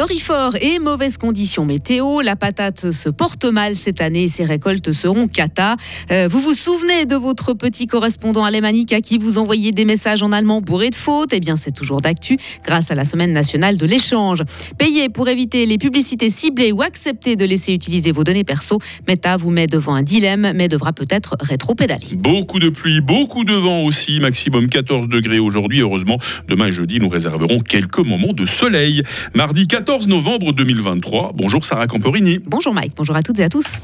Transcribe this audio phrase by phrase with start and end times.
[0.00, 2.22] Dorifort et mauvaises conditions météo.
[2.22, 5.76] La patate se porte mal cette année et ses récoltes seront cata.
[6.10, 10.22] Euh, vous vous souvenez de votre petit correspondant alémanique à qui vous envoyez des messages
[10.22, 11.34] en allemand bourrés de fautes?
[11.34, 14.42] Eh bien, c'est toujours d'actu grâce à la semaine nationale de l'échange.
[14.78, 18.78] Payez pour éviter les publicités ciblées ou accepter de laisser utiliser vos données perso.
[19.06, 22.14] Meta vous met devant un dilemme, mais devra peut-être rétro-pédaler.
[22.14, 24.18] Beaucoup de pluie, beaucoup de vent aussi.
[24.18, 25.80] Maximum 14 degrés aujourd'hui.
[25.80, 26.16] Heureusement,
[26.48, 29.02] demain et jeudi, nous réserverons quelques moments de soleil.
[29.34, 31.32] Mardi 4 14 novembre 2023.
[31.34, 32.38] Bonjour Sarah Camporini.
[32.46, 33.80] Bonjour Mike, bonjour à toutes et à tous.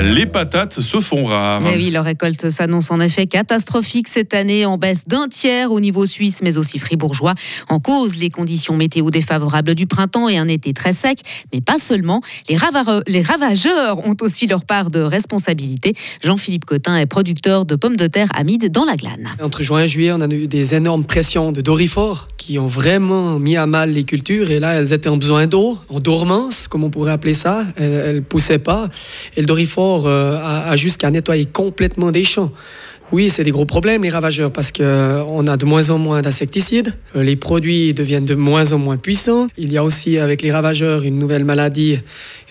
[0.00, 1.60] Les patates se font rares.
[1.62, 5.80] Mais oui, leur récolte s'annonce en effet catastrophique cette année, en baisse d'un tiers au
[5.80, 7.34] niveau suisse, mais aussi fribourgeois.
[7.68, 11.18] En cause, les conditions météo défavorables du printemps et un été très sec,
[11.52, 12.20] mais pas seulement.
[12.48, 12.56] Les,
[13.08, 15.94] les ravageurs ont aussi leur part de responsabilité.
[16.22, 19.28] Jean-Philippe Cotin est producteur de pommes de terre amides dans la glane.
[19.42, 23.38] Entre juin et juillet, on a eu des énormes pressions de dorifort qui ont vraiment
[23.40, 24.50] mis à mal les cultures.
[24.50, 27.64] Et là, elles étaient en besoin d'eau, en dormance, comme on pourrait appeler ça.
[27.76, 28.88] Elles ne poussaient pas.
[29.36, 32.52] Et le dorifort euh, a, jusqu'à nettoyer complètement des champs.
[33.10, 36.20] Oui, c'est des gros problèmes, les ravageurs, parce qu'on euh, a de moins en moins
[36.20, 39.48] d'insecticides, euh, les produits deviennent de moins en moins puissants.
[39.56, 42.00] Il y a aussi, avec les ravageurs, une nouvelle maladie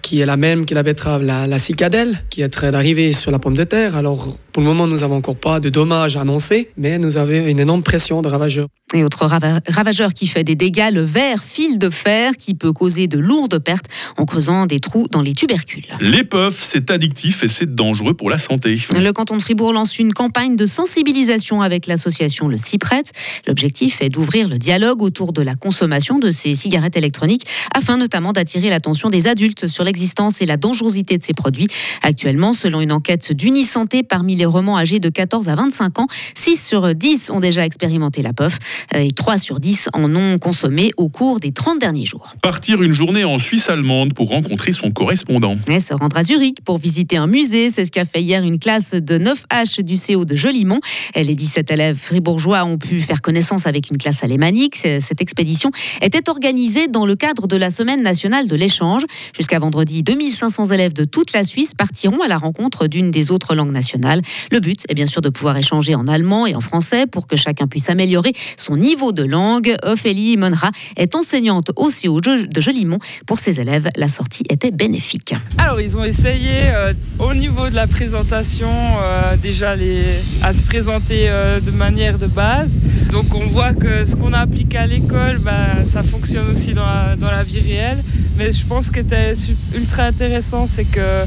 [0.00, 3.30] qui est la même que la betterave, la, la cicadelle, qui est train d'arriver sur
[3.30, 3.96] la pomme de terre.
[3.96, 7.60] Alors, pour le moment, nous n'avons encore pas de dommages annoncés, mais nous avons une
[7.60, 8.68] énorme pression de ravageurs.
[8.94, 9.28] Et autre
[9.68, 13.58] ravageur qui fait des dégâts, le ver fil de fer qui peut causer de lourdes
[13.58, 15.84] pertes en creusant des trous dans les tubercules.
[16.00, 18.78] Les puffs, c'est addictif et c'est dangereux pour la santé.
[18.94, 23.02] Le canton de Fribourg lance une campagne de sensibilisation avec l'association Le Cypret.
[23.48, 27.44] L'objectif est d'ouvrir le dialogue autour de la consommation de ces cigarettes électroniques
[27.74, 31.66] afin notamment d'attirer l'attention des adultes sur l'existence et la dangerosité de ces produits.
[32.02, 36.64] Actuellement, selon une enquête d'Unisanté, parmi les romans âgés de 14 à 25 ans, 6
[36.64, 38.58] sur 10 ont déjà expérimenté la puff.
[38.94, 42.34] Euh, et 3 sur 10 en ont consommé au cours des 30 derniers jours.
[42.42, 45.56] Partir une journée en Suisse allemande pour rencontrer son correspondant.
[45.66, 48.60] Et se rendre à Zurich pour visiter un musée, c'est ce qu'a fait hier une
[48.60, 50.78] classe de 9H du CO de Jolimont.
[51.16, 54.76] Les 17 élèves fribourgeois ont pu faire connaissance avec une classe alémanique.
[54.76, 59.02] Cette expédition était organisée dans le cadre de la Semaine nationale de l'échange.
[59.36, 63.54] Jusqu'à vendredi, 2500 élèves de toute la Suisse partiront à la rencontre d'une des autres
[63.54, 64.22] langues nationales.
[64.52, 67.36] Le but est bien sûr de pouvoir échanger en allemand et en français pour que
[67.36, 69.74] chacun puisse améliorer son niveau de langue.
[69.82, 72.98] Ophélie Monra est enseignante aussi au de Jolimont.
[73.26, 75.34] Pour ses élèves, la sortie était bénéfique.
[75.56, 80.02] Alors, ils ont essayé euh, au niveau de la présentation euh, déjà les,
[80.42, 82.78] à se présenter euh, de manière de base.
[83.10, 86.82] Donc, on voit que ce qu'on a appliqué à l'école, ben, ça fonctionne aussi dans
[87.20, 87.98] la vie réelle.
[88.38, 89.32] Mais je pense qui était
[89.74, 91.24] ultra intéressant, c'est que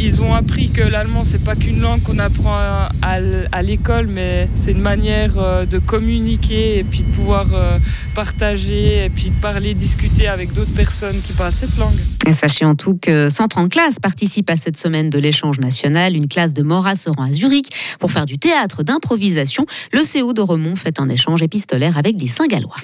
[0.00, 2.56] ils ont appris que l'allemand, c'est pas qu'une langue qu'on apprend
[3.02, 7.78] à, l'école, mais c'est une manière de communiquer et puis de pouvoir euh,
[8.14, 11.98] partager et puis de parler, discuter avec d'autres personnes qui parlent cette langue.
[12.26, 16.16] Et sachez en tout que 130 classes participent à cette semaine de l'échange national.
[16.16, 17.68] Une classe de Mora se rend à Zurich
[17.98, 19.66] pour faire du théâtre d'improvisation.
[19.92, 22.76] Le CO de Remont fait un échange épistolaire avec des Saint-Gallois.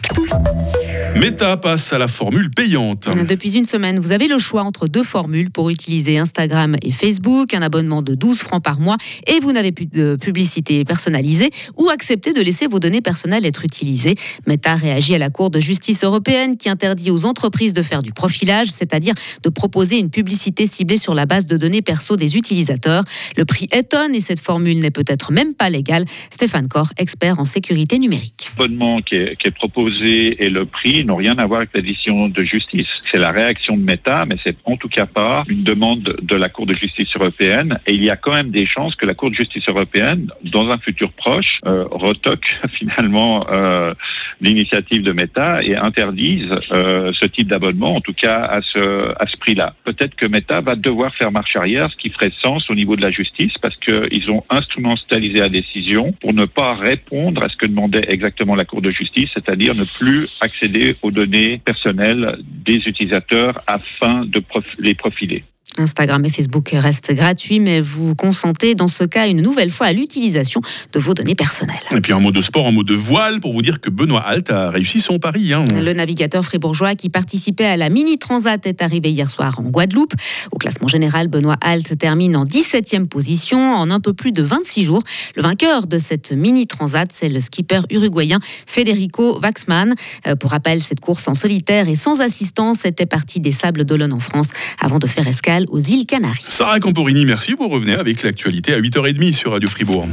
[1.16, 3.08] Meta passe à la formule payante.
[3.28, 7.54] Depuis une semaine, vous avez le choix entre deux formules pour utiliser Instagram et Facebook,
[7.54, 8.96] un abonnement de 12 francs par mois
[9.28, 13.64] et vous n'avez plus de publicité personnalisée ou accepter de laisser vos données personnelles être
[13.64, 14.16] utilisées.
[14.48, 18.12] Meta réagit à la Cour de justice européenne qui interdit aux entreprises de faire du
[18.12, 19.14] profilage, c'est-à-dire
[19.44, 23.04] de proposer une publicité ciblée sur la base de données perso des utilisateurs.
[23.36, 26.06] Le prix étonne et cette formule n'est peut-être même pas légale.
[26.30, 28.50] Stéphane Corr, expert en sécurité numérique.
[28.58, 31.82] L'abonnement qui est, qui est proposé et le prix n'ont rien à voir avec la
[31.82, 32.86] décision de justice.
[33.12, 36.48] C'est la réaction de Meta, mais c'est en tout cas pas une demande de la
[36.48, 37.78] Cour de justice européenne.
[37.86, 40.68] Et il y a quand même des chances que la Cour de justice européenne, dans
[40.68, 42.44] un futur proche, euh, retoque
[42.78, 43.94] finalement euh,
[44.40, 49.26] l'initiative de Meta et interdise euh, ce type d'abonnement, en tout cas à ce, à
[49.26, 49.74] ce prix-là.
[49.84, 53.02] Peut-être que Meta va devoir faire marche arrière, ce qui ferait sens au niveau de
[53.02, 57.66] la justice, parce qu'ils ont instrumentalisé la décision pour ne pas répondre à ce que
[57.66, 63.62] demandait exactement la Cour de justice, c'est-à-dire ne plus accéder aux données personnelles des utilisateurs
[63.66, 64.42] afin de
[64.78, 65.44] les profiler.
[65.78, 69.92] Instagram et Facebook restent gratuits, mais vous consentez dans ce cas une nouvelle fois à
[69.92, 70.60] l'utilisation
[70.92, 71.76] de vos données personnelles.
[71.94, 74.20] Et puis un mot de sport, un mot de voile pour vous dire que Benoît
[74.20, 75.52] Alt a réussi son pari.
[75.52, 75.64] Hein.
[75.74, 80.14] Le navigateur fribourgeois qui participait à la Mini Transat est arrivé hier soir en Guadeloupe.
[80.52, 84.84] Au classement général, Benoît Alt termine en 17e position en un peu plus de 26
[84.84, 85.02] jours.
[85.36, 89.94] Le vainqueur de cette Mini Transat, c'est le skipper uruguayen Federico Waxman.
[90.26, 94.12] Euh, pour rappel, cette course en solitaire et sans assistance était partie des Sables d'Olonne
[94.12, 94.48] en France
[94.80, 96.38] avant de faire escale aux îles Canaries.
[96.40, 97.52] Sarah Camporini, merci.
[97.52, 100.06] Vous revenez avec l'actualité à 8h30 sur Radio Fribourg.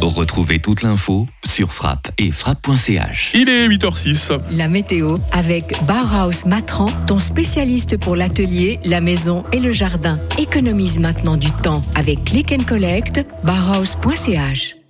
[0.00, 3.32] Retrouvez toute l'info sur frappe et frappe.ch.
[3.34, 4.38] Il est 8h06.
[4.50, 10.18] La météo avec Bauhaus Matran, ton spécialiste pour l'atelier, la maison et le jardin.
[10.38, 14.83] Économise maintenant du temps avec Click and Collect, bauhaus.ch.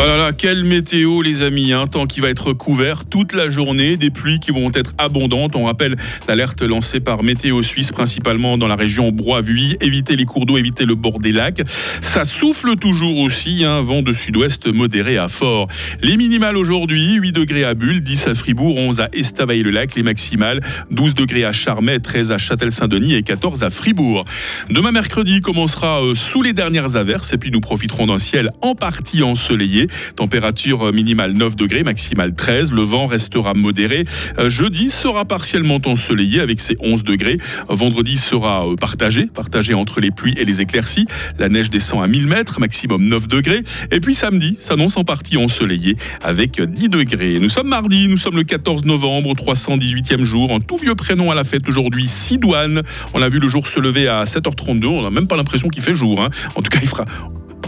[0.00, 3.50] Oh là là, quelle météo les amis, un temps qui va être couvert toute la
[3.50, 5.56] journée, des pluies qui vont être abondantes.
[5.56, 5.96] On rappelle
[6.28, 9.76] l'alerte lancée par Météo Suisse, principalement dans la région Broye-Vuy.
[9.80, 11.62] Évitez les cours d'eau, évitez le bord des lacs.
[12.00, 15.66] Ça souffle toujours aussi, un vent de sud-ouest modéré à fort.
[16.00, 19.96] Les minimales aujourd'hui, 8 degrés à Bulle, 10 à Fribourg, 11 à Estavayer-le-Lac.
[19.96, 20.60] Les maximales,
[20.92, 24.24] 12 degrés à Charmet, 13 à Châtel-Saint-Denis et 14 à Fribourg.
[24.70, 28.76] Demain mercredi commencera euh, sous les dernières averses et puis nous profiterons d'un ciel en
[28.76, 29.87] partie ensoleillé.
[30.16, 32.72] Température minimale 9 degrés, maximale 13.
[32.72, 34.04] Le vent restera modéré.
[34.38, 37.36] Euh, jeudi sera partiellement ensoleillé avec ses 11 degrés.
[37.68, 41.06] Vendredi sera euh, partagé, partagé entre les pluies et les éclaircies.
[41.38, 43.62] La neige descend à 1000 mètres, maximum 9 degrés.
[43.90, 47.38] Et puis samedi s'annonce en partie ensoleillé avec 10 degrés.
[47.40, 50.52] Nous sommes mardi, nous sommes le 14 novembre, 318e jour.
[50.52, 52.82] Un tout vieux prénom à la fête aujourd'hui, Sidoine.
[53.14, 54.86] On a vu le jour se lever à 7h32.
[54.86, 56.22] On n'a même pas l'impression qu'il fait jour.
[56.22, 56.30] hein.
[56.54, 57.04] En tout cas, il fera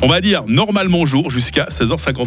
[0.02, 2.16] on va dire normalement jour jusqu'à 16h50.